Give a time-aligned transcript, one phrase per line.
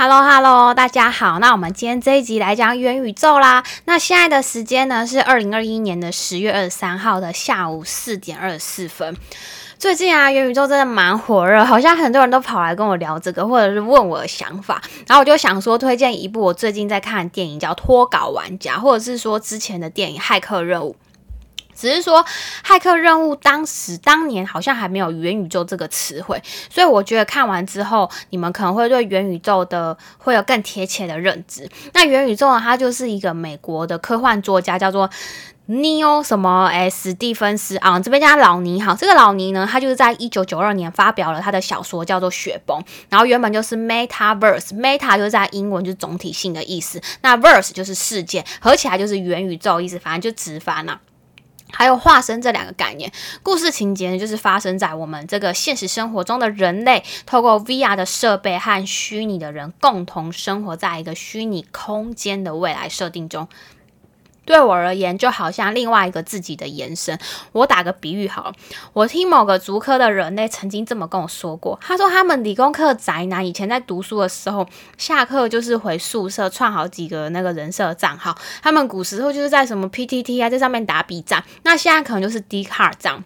[0.00, 1.40] Hello Hello，大家好。
[1.40, 3.64] 那我们今天这一集来讲元宇宙啦。
[3.86, 9.16] 那现在的时间呢是二零二一年的十月二十三号的下午四点二十四分。
[9.76, 14.80] 最近啊，元宇宙真的蛮火热，好像很多人都跑来跟我聊这个，或者是问我的想法。
[15.08, 20.94] 然后我就想说，推荐一部我最近在看的电影，叫《脱稿玩家》，或者是说之前的电影《骇客任务》。
[21.78, 22.24] 只是说，
[22.66, 31.68] 骇客任务当时当年好像还没有元宇宙这个词汇，所以我觉得看完之后，你们可能会对元宇宙的会有更贴切的认知。
[31.92, 35.08] 那元宇宙呢，它就是一个美国的科幻作家，叫做
[35.66, 38.96] 尼欧什么 S 蒂芬斯啊，这边叫老尼哈。
[38.98, 50.98] 这个老尼呢，他就是在一九九二年发表了他的小说叫做《雪崩》，然后原本就是 Metaverse，Meta 就是在英文就是总体性的意思，那 Verse 就是事件，合起来就是元宇宙意思，反正就直翻了。
[51.70, 63.48] 还有化身这两个概念，故事情节呢，就是发生在我们这个现实生活中的人类，透过 VR 的设备和虚拟的人共同生活在一个虚拟空间的未来设定中。
[64.48, 67.18] 对我而言，就好像另外一个自己的延伸。
[67.52, 68.54] 我打个比喻好了，
[68.94, 83.22] 我听某个足科的人呢曾经这么跟我说过，他说他们理工科宅男以前在读书的时候，下课就是回宿舍串好几个那个人设账号，他们古时候就是在什么 PTT 啊，在上面打比战，那现在可能就是 D 卡账。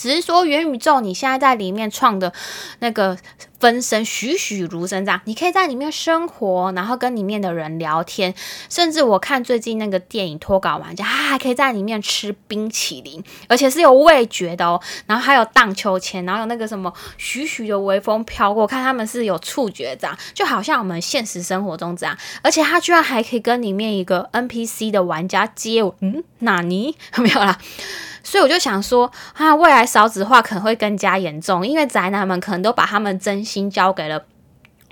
[0.00, 2.32] 只是说元宇宙，你现在在里面创的
[2.78, 3.18] 那个
[3.58, 8.34] 分身栩栩如生，这样你可以在里面生活，然后跟里面的人聊天，
[8.70, 14.80] 甚至我看最近那个电影《脱稿玩家》，他还可以在里面吃冰淇淋，而且是有味觉的哦。
[15.04, 22.16] 然后还有荡秋千，然后有那个什么徐徐的微风飘过，看他们是有触觉这样，就好像我们现实生活中这样。
[22.40, 27.58] 而且他居然还可以跟里面一个 NPC 的玩家接吻，嗯，哪尼 没有啦。
[28.22, 34.24] 所以我就想说，啊，未来少子化可能会更加严重，因为宅男们可能都把他们真心交给了。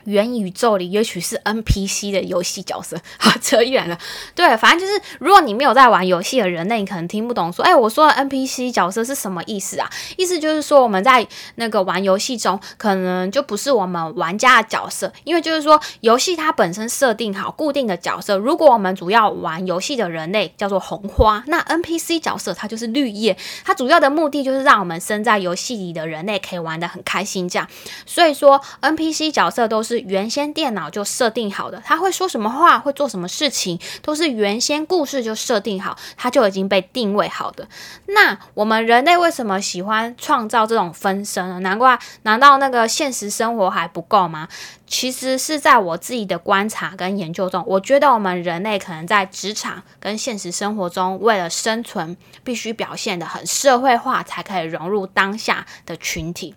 [0.08, 3.98] 元宇宙里也许是 NPC 的游戏角色， 好扯远了。
[4.34, 9.88] 对，反正就是如果你没有在玩游戏的人，那你可能听不懂说，哎，我说的 NPC 角色是什么意思啊？
[10.16, 18.38] 意思就是说我们在那个玩游戏中，可能就不是我们玩家的角色，因为就是说游戏它本身设定好固定的角色。
[18.38, 27.68] 如果我们主要玩游戏的人类叫做红花，那 NPC 角色它就是绿叶，它主要的目的就是让我们身在游戏里的人类可以玩得很开心这样。
[28.06, 29.97] 所以说 NPC 角色都是。
[30.00, 37.68] 原先电脑就设定好的，他会说什么话，会做什么事情，都是原先故事就设定好，他就已经被定位好的。
[38.06, 41.60] 那我们人类为什么喜欢创造这种分身呢？
[41.60, 44.48] 难怪，难道那个现实生活还不够吗？
[44.86, 56.54] 其实是在我自己的观察跟研究中，我觉得我们人类可能在职场跟现实生活中，为了生存，必须表现的很社会化，才可以融入当下的群体。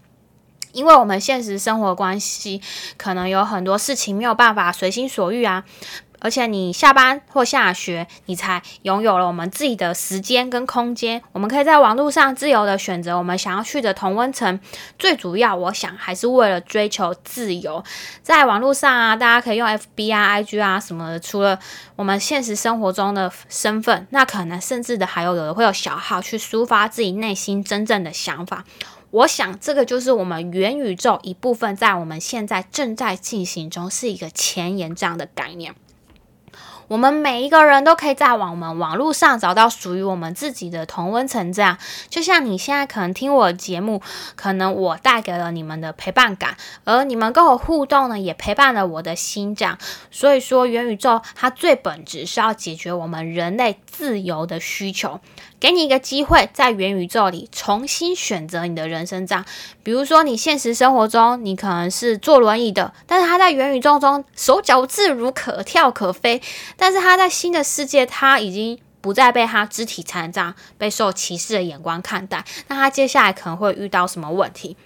[0.73, 2.61] 因为我们现实生活关系，
[2.97, 5.63] 可能有很多事情没有办法随心所欲啊，
[6.19, 11.21] 而且你下班或下学，你才拥有了我们自己的时间跟空间。
[11.31, 14.59] 我们可以在网络上自由的选择我们想要去的同温层。
[14.99, 17.83] 最主要，我想还是为了追求自由。
[18.21, 21.19] 在网络上啊，大家可以用 FB 啊、IG 啊什么的。
[21.19, 21.57] 除了
[21.95, 28.63] 我们现实生活中的身份，那可能甚至的还有有的会有小号去抒发自己内心真正的想法。
[29.11, 35.75] 我想，这个就是我们元宇宙一部分，在我们现在正在进行中，是一个前沿这样的概念。
[36.87, 41.77] 我们每一个人都可以在我们网络上找到属于我们自己的同温层，这样
[42.09, 44.01] 就像你现在可能听我节目，
[44.35, 49.77] 可能我带给了你们的陪伴感，而你们跟我互动呢，也陪伴了我的心，这样。
[50.09, 55.19] 所以说，元宇宙它最本质是要解决我们人类自由的需求。
[55.59, 59.45] 给你一个机会，在元宇宙里重新选择你的人生这样，
[59.83, 66.41] 比如说，你现实生活中你可能是坐轮椅的，但是他在元宇宙中手脚自如，可跳可飞。
[66.77, 72.45] 但是他在新的世界，他已经不再被他肢体残障、被受歧视的眼光看待。
[72.67, 74.77] 那他接下来可能会遇到什么问题？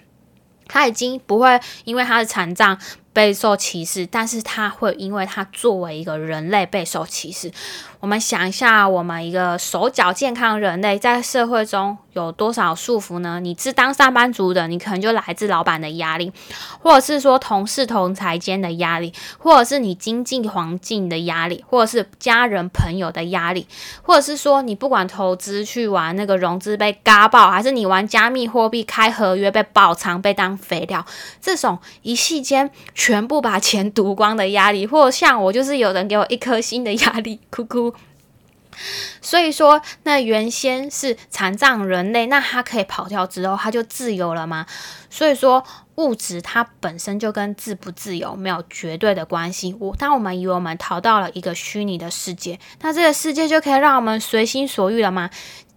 [0.68, 2.78] 他已经不会因为他的残障。
[3.16, 7.50] 备受歧视，但是他会因为他作为一个人类备受歧视。
[7.98, 13.40] 我们想一下，我们一个手脚健康人类在社会中有多少束缚呢？
[13.40, 16.30] 你是当上班族的，你可能就来自老板的压力，
[16.82, 23.66] 或者是说同事同才间的压力，或者是你经济环境的压力，或者是家人朋友的压力，
[24.02, 31.04] 或者是说你不管投资去玩那个融资被嘎爆，还是你玩加密货币开合约被爆仓被当肥料，
[31.40, 32.70] 这种一系间。
[33.06, 37.94] 全部把钱赌光的压力，或像我就是有人给我一颗心的压力， 哭哭。
[39.22, 44.66] 所以说，那原先是残障人类，那他可以跑掉之后，他就自由了吗？
[45.08, 45.62] 所以说，
[45.94, 49.74] 物质它本身就跟自不自由没有绝对的关系。
[49.78, 55.30] 我当我们以为我们逃到了一个虚拟的世界，那这个世界就可以让我们随心所欲了吗？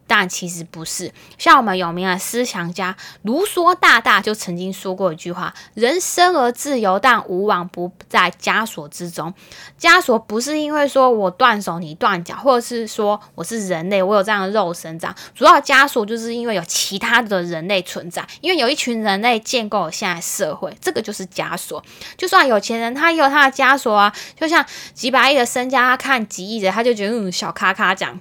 [0.10, 9.32] 但其实不是，像我们有名的思想家卢梭大大就曾经说过一句话：“人生而自由，但无往不在枷锁之中。
[9.80, 15.16] 枷锁不是因为说我断手你断脚，或者是说我是人类，我有这样的肉身这样。
[15.36, 21.86] 主要枷锁就是因为有其他的人类存在，因为有一群人类建构了现在社会，这个就是枷锁。
[22.18, 24.12] 就算有钱人，他也有他的枷锁啊。
[24.36, 24.66] 就像
[24.96, 28.20] 几百亿的身家，他看几亿的，他就觉得嗯小咖咖这样。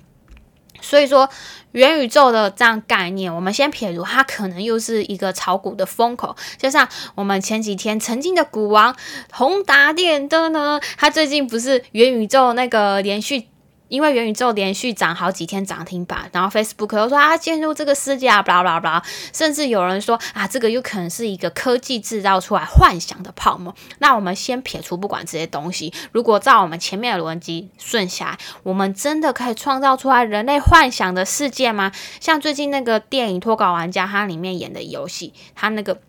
[0.80, 1.28] 所以说。
[1.72, 6.34] 元宇宙的这样概念，我们先撇除，它可能又是一个炒股的风口。
[6.56, 8.96] 就像我们前几天曾经的股王
[9.30, 13.48] 宏达电的呢，它最近不是元宇宙那个连续。
[13.88, 19.02] 因为元宇宙连续涨好几天涨停板，然后 Facebook 又说啊进入这个世界啊，巴拉巴拉巴拉，
[19.32, 23.74] 甚至有人说啊这个有可能是一个科技制造出来幻想的泡沫。
[23.98, 31.90] 那我们先撇除不管这些东西，如果照我们前面的逻辑顺下来，我们真的可以创造出来人类幻想的世界吗？
[32.20, 36.00] 像最近那个电影《脱稿玩家》，它里面演的游戏，它那个。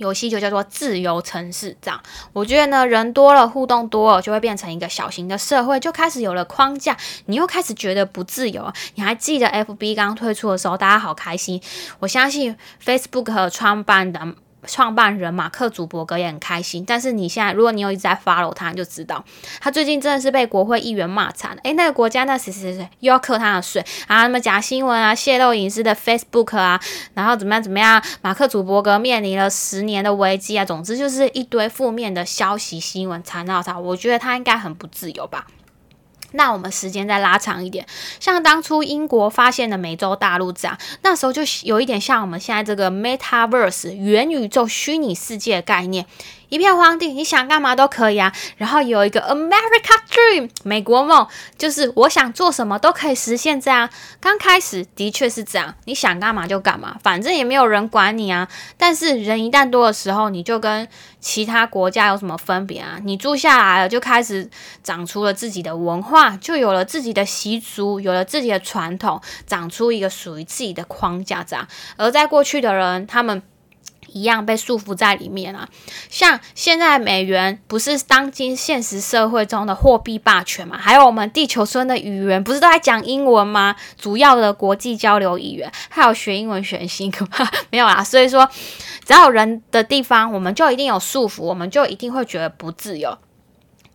[0.00, 2.00] 游戏就叫做自由城市，这样
[2.32, 8.72] 我觉得呢，人多了，互动多了，就会变成一个小型的社会，就开始有了框架，你又开始觉得不自由。
[8.94, 11.60] 你还记得 FB 刚推出的时候，大家好开心。
[11.98, 14.34] 我相信 Facebook 和创办的。
[14.66, 19.24] 创办人马克·祖伯格也很开心，但是你现在，如果你有一直在 follow 他，你就知道
[19.60, 21.60] 他最近真的是被国会议员骂惨了。
[21.62, 24.22] 诶，那个国家那谁谁谁又要扣他的税啊？
[24.22, 26.80] 什么假新闻啊，泄露隐私的 Facebook 啊，
[27.14, 28.02] 然后怎么样怎么样？
[28.22, 30.64] 马克·祖伯格面临了十年的危机啊！
[30.64, 35.46] 总之就是一堆负面的消息新闻缠绕他，我觉得他应该很不自由吧。
[36.32, 37.86] 那我们时间再拉长一点，
[38.18, 46.06] 像当初英国发现的美洲大陆这样，那时候就有一点像我们现在这个 Metaverse 元宇宙虚拟世界的概念。
[46.50, 48.30] 一片荒地，你想干嘛都可以啊。
[48.58, 51.26] 然后有一个 America Dream 美国梦，
[51.56, 53.58] 就是我想做什么都可以实现。
[53.58, 53.88] 这样
[54.20, 58.46] 刚开始的确是这样，你想干嘛就干嘛，反正也没有人管你啊。
[58.76, 60.86] 但是人一旦多的时候，你就跟
[61.20, 62.98] 其他国家有什么分别啊？
[63.04, 64.50] 你住下来了，就开始
[64.82, 71.44] 长出了自己的文化，就有了自己的习俗，有了自己的传统，长出一个属于自己的框架。
[71.44, 73.40] 这样，而在过去的人，他们。
[74.12, 75.68] 一样被束缚在里面啊！
[76.08, 80.76] 像现在美元不是当今现实社会中的货币霸权嘛？
[80.78, 83.76] 还有我们地球村的语言不是都在讲英文吗？
[83.98, 88.02] 主要的国际交流语言，还有学英文学习，可 怕没有啦。
[88.02, 88.48] 所以说，
[89.04, 93.16] 只要有人的地方，我们就一定有束缚，我们就一定会觉得不自由。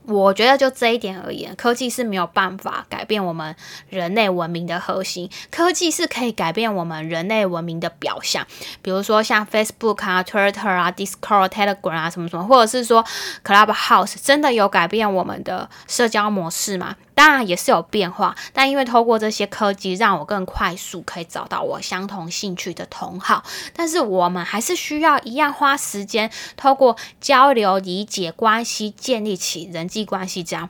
[0.08, 3.56] 我觉得就这一点而言，科技是没有办法改变我们
[3.90, 5.30] 人类文明的核心。
[5.50, 8.46] 科技是可以改变我们人类文明的表象，
[8.82, 13.04] 比如说像 Facebook 啊、Twitter 啊、Discord、Telegram 啊什么什么，或者是说
[13.44, 16.96] Clubhouse，真的有改变我们的社交模式吗？
[17.16, 23.44] 当然也是有变化，但因为透过这些科技，让我更快速可以找到我相同兴趣的同好。
[23.74, 30.70] 但是我们还是需要一样花时间，透过交流、理解关系，建立起人际关系，这样。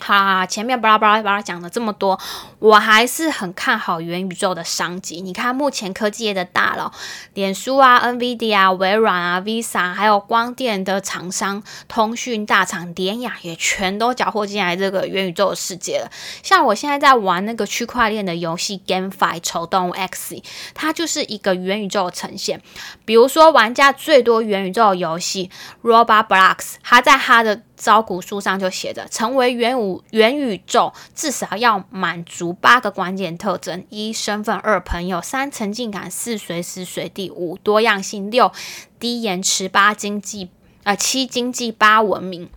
[0.00, 2.18] 哈，前面巴拉巴拉巴拉讲了这么多，
[2.60, 5.20] 我还是很看好元宇宙的商机。
[5.20, 6.92] 你看，目前科技业的大佬，
[7.34, 16.10] 脸书啊、NVID 啊、微软啊、Visa，还有光电的厂商、通讯大厂典雅，也全都缴获进来这个元宇宙的世界了。
[16.42, 20.40] 像我现在在玩那个区块链的游戏 GameFi 丑动物 X，
[20.74, 22.62] 它就是一个元宇宙的呈现。
[23.04, 25.50] 比如说，玩家最多元宇宙的游戏
[25.82, 38.52] Roblox，它在它的招股书上就写着，成为元宇元宇宙至少要满足八个关键特征：一、身份；二、朋友；三、沉浸感；四、随时随地；五、多样性；六、
[38.98, 40.48] 低延迟；八、经济；
[40.82, 42.50] 啊，七、经济；八、文明。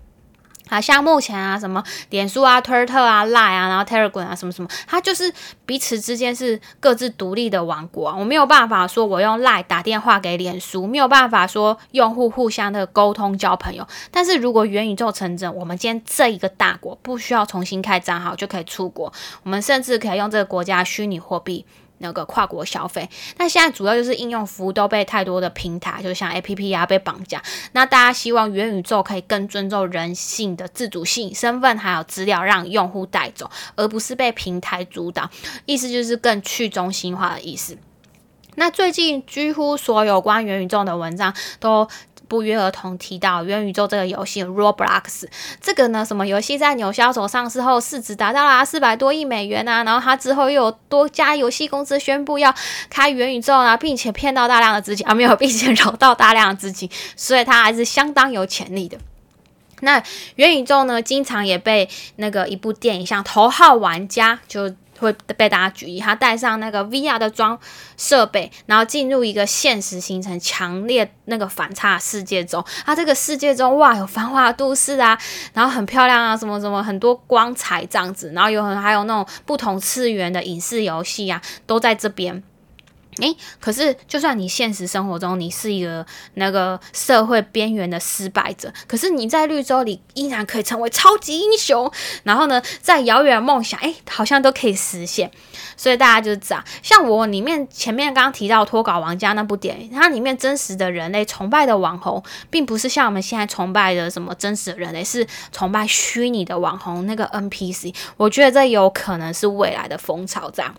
[0.72, 5.30] 啊，像目前啊，什么脸书啊、Twitter 啊、Line 啊，然后 Telegram 啊，什么什么，它就是
[5.66, 8.16] 彼此之间是各自独立的王国。
[8.18, 13.86] 我没有办法说我用 Line 打电话给脸书，没有办法说用户互相的沟通交朋友。
[14.12, 19.12] 但是如果元宇宙成真，我们今天这一个大国不需要重新开账号就可以出国，
[19.44, 21.66] 我们甚至可以用这个国家虚拟货币。
[22.02, 27.42] 那个跨国消费，那现在主要就是应用服务都被太多的平台，就像 A P P 啊被绑架。
[27.72, 35.30] 那大家希望元宇宙可以更尊重人性的自主性、身份还有资料，让用户带走，而不是被平台主导。
[35.66, 37.78] 意思就是更去中心化的意思。
[38.56, 41.88] 那最近几乎所有关元宇宙的文章都。
[42.32, 45.26] 不约而同提到元宇宙这个游戏 Roblox。
[45.60, 49.84] 这个呢，什么游戏在纽交所上市后市值达到了四百多亿美元啊？
[49.84, 52.56] 然后它之后又有多家游戏公司宣布要
[52.90, 58.98] 开元宇宙啊，并且骗到大量的资金啊，没有，并且揉到大量的资金，所以它还是相当有潜力的。
[59.82, 60.02] 那
[60.36, 64.74] 元宇宙呢，经常也被那个一部电影像《头号玩家》就。
[65.02, 67.60] 会被大家举意，他带上那个 VR 的装
[67.98, 72.64] 设备，然后进入一个现实形成强烈那个反差世界中。
[72.86, 75.20] 他这个世界中哇，有繁华都市啊，
[75.54, 82.44] 然后很漂亮啊，什么什么很多光彩这样子，然后有很还有那种不同次元的影视游戏啊，都在这边。
[83.18, 91.92] 诶，可是就算你现实生活中你是一个那个社会边缘的失败者，可是你在绿洲里依然可以成为超级英雄。
[92.24, 95.30] 然后呢，在遥远的梦想，诶，好像都可以实现。
[95.76, 96.64] 所以大家就是这样。
[96.82, 107.94] 像我里面前面刚刚提到脱稿玩家那部电影，它里面真实的人类崇拜的网红，并不是像我们现在崇拜的什么真实的人类，是崇拜虚拟的网红那个 NPC。
[108.18, 110.74] 我觉得这有可能是未来的风潮，这样。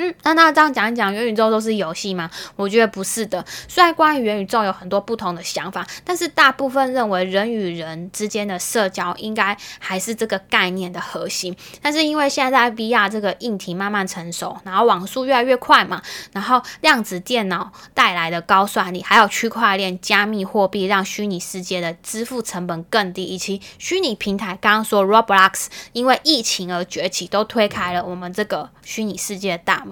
[0.00, 2.30] 嗯，那那这样讲一讲，元宇宙都是游戏吗？
[2.54, 3.44] 我觉得不是的。
[3.66, 11.56] 虽然关于元宇宙有很多不同的想法，但是大部分认为人与人之间的社交应该还是这个概念的核心。
[11.82, 16.00] 但是因为现在 VR 这个硬体慢慢成熟，然后网速越来越快嘛，
[16.32, 29.87] 然后量子电脑带来的高算力，还有区块链、加密货币让虚拟世界的支付成本更低，以及虚拟平台，刚刚说 Roblox 因为疫情而崛起，都推开了我们这个虚拟世界的大。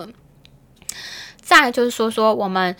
[1.40, 2.76] 再就是说说我们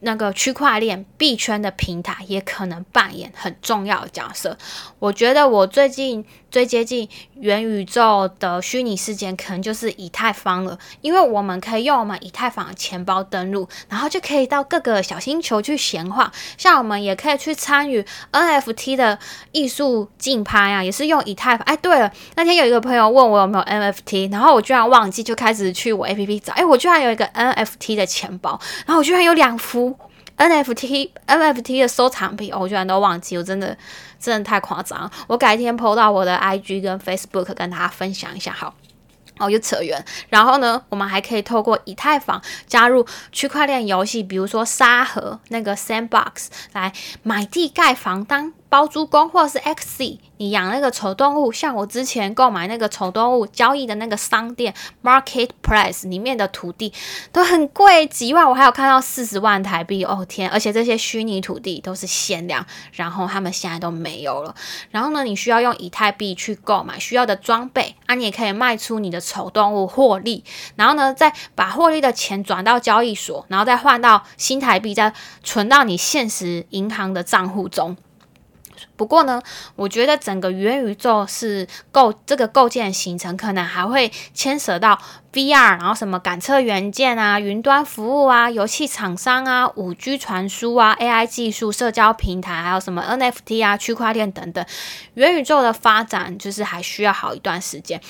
[0.00, 4.58] 那个区块链币圈的平台，也可能扮演很重要的角色。
[4.98, 6.24] 我觉得我最近。
[6.56, 16.32] 最接近元宇宙的虚拟世界，可能就是以太坊了，因为我们可以用我们以太坊的钱包登录，然后就可以到各个小星球去闲话。
[16.56, 19.18] 像我们也可以去参与 NFT 的
[19.52, 21.62] 艺术竞拍啊，也是用以太坊。
[21.66, 26.54] 哎，对了，那天有一个朋友问我有没有 NFT，然后我居然忘记，就开始去我 APP 找。
[26.54, 29.94] 哎，我居然有一个 NFT 的钱包，然后我居然有两幅
[30.36, 33.76] NFT NFT 的收藏品，我居然都忘记，我真的。
[34.18, 38.74] 真的太夸张，我改天 PO 到我的 IG 跟 Facebook 跟大家分享一下，好，
[39.38, 40.02] 哦，就扯远。
[40.30, 46.90] 然后呢，我们还可以透过以太坊加入区块链游戏，比如说沙盒那个 Sandbox 来
[47.22, 48.54] 买地盖房当。
[48.68, 56.92] 包租公或是 XC，你养那个丑动物，像我之前购买那个丑动物交易的那个商店 Marketplace 里面的土地
[57.32, 60.50] 都很贵，几万，我还有看到四十万台币，哦天！
[60.50, 64.54] 而且这些虚拟土地都是限量，然后他们现在都没有了。
[64.90, 70.44] 然后呢，你需要用以太币去购买需要的装备，啊，你也可以卖出你的丑动物获利，
[70.74, 75.12] 然后呢，再把获利的钱转到交易所，然后再换到新台币，再
[75.44, 77.96] 存到你现实银行的账户中。
[78.96, 79.40] 不过呢，
[79.74, 84.98] 我觉得整个元宇宙是构这个构建形成，可能还会牵涉到
[85.32, 94.64] VR，然后什么感测元件啊、云端服务啊、游戏厂商啊、五 G 传输啊、AI 技术、社交平台，还有什么 NFT 啊、区块链等等。
[95.14, 98.00] 元宇宙的发展就是还需要好一段时间。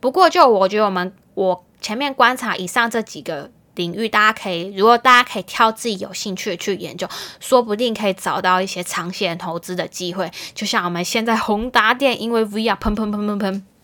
[0.00, 3.50] 不过，就我觉得我们我前面观察以上这几个。
[3.76, 10.30] 领域，大家可以，如果大家可以挑自己有兴趣的去研究，说不定可以找到一些长线投资的机会。
[10.54, 13.75] 就像我们现在宏达电，因为 VR 喷喷喷喷喷。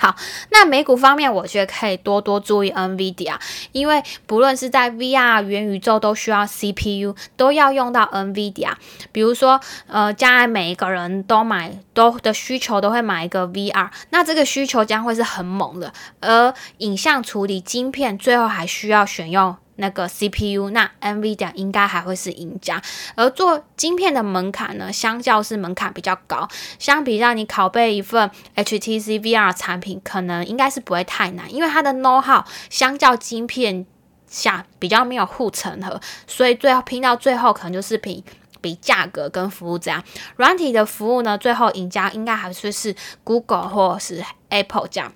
[0.00, 0.16] 好，
[0.50, 3.34] 那美股方面，我觉得可以多多注意 NVIDIA，
[3.72, 8.72] 因为不论是在 VR 元宇宙都需要 CPU，都要用到 NVIDIA。
[9.12, 15.92] 比如说，呃，将来每一个人都买都的需求都会买一个 VR，那这个需求将会是很猛的。
[16.20, 19.54] 而影像处理晶片最后还需要选用。
[19.80, 22.80] 那个 CPU，那 NVIDIA 应该还会是赢家。
[23.16, 26.46] 而做晶片的门槛呢，相较是门槛比较高。
[26.78, 33.84] 相比让你拷贝一份 HTC VR 产品，可能应该是不会太难，因为它的 know how 相较晶片
[34.28, 38.22] 下比较没有护城河，所以最后拼到最后可能就是比
[38.60, 40.04] 比价格跟服务这样。
[40.36, 42.94] 软体的服务呢，最后赢家应该还是是
[43.24, 45.12] Google 或是 Apple 这样。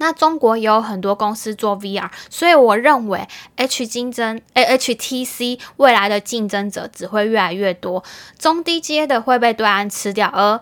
[0.00, 8.02] 那中国也有很多公司做 VR，所以我认为 H 竞争，HTC 未来的竞争者只会越来越多，
[8.38, 10.60] 中低阶的会被对岸吃掉，而。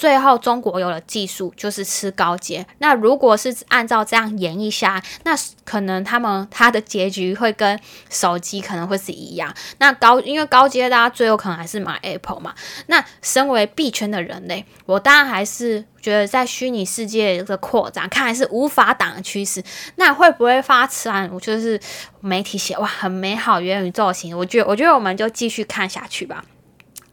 [0.00, 2.66] 最后，中国有了技术，就是吃高阶。
[2.78, 7.78] 那如果是按照这样演绎下，那可能他们他的结局会跟
[8.08, 9.54] 手机可能会是一样。
[9.76, 12.54] 那高，因为高阶大家最后可能还是买 Apple 嘛。
[12.86, 19.62] 那身为币圈的人类，我当然还是觉得在虚拟世界的扩展，看来是无法挡的趋势。
[19.96, 21.28] 那会不会发展？
[21.30, 21.78] 我就是
[22.20, 24.34] 媒体写哇，很美好元宇宙型。
[24.34, 26.42] 我觉得，我觉得我们就继续看下去吧。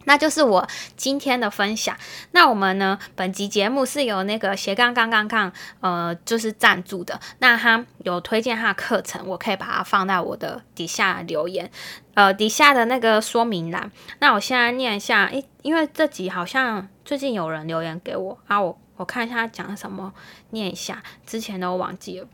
[0.08, 1.96] 那就是我今天的分享。
[2.32, 7.20] 那我们呢，本集节目是由那个斜杠杠杠杠呃，就是赞助的。
[7.40, 11.70] 那他有推荐他的课程，我可以把它放在我的底下留言，
[12.14, 13.92] 呃，底下的那个说明栏。
[14.20, 20.14] 那我现在念一下，诶，因为这集好像最近有人留言给我啊，我我看一下他讲什么，
[20.52, 22.28] 念一下，之前都忘记了。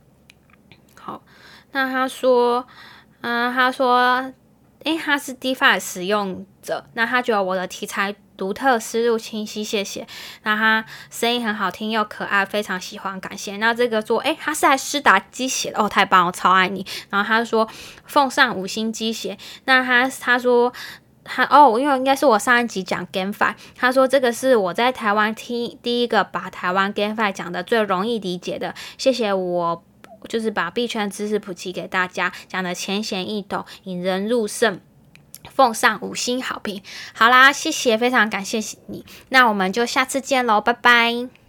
[0.99, 1.23] 好，
[1.71, 2.67] 那他说，
[3.21, 4.31] 嗯，他说。
[4.83, 10.07] 诶，他是 DeFi 使用者，那他觉得我的题材独特、思路清晰，谢谢。
[10.43, 13.57] 那他声音很好听又可爱，非常喜欢，感谢。
[13.57, 16.85] 那这个做，诶，他是在施达鸡血的哦，太棒，我超爱你。
[17.09, 17.69] 然后他说
[18.05, 19.37] 奉上五星鸡血。
[19.65, 20.73] 那他他说
[21.23, 29.83] 他哦，因为应该是我上一集讲 GameFi，他说这个是我在台湾听第一个把台湾 GameFi 讲的最容易理解的，谢谢我。
[30.29, 34.79] 就是把币圈知识普及给大家，讲的浅显易懂，引人入胜，
[35.49, 36.81] 奉上五星好评。
[37.13, 41.42] 好啦，谢谢，非常感谢你，那我们就下次见喽，拜拜。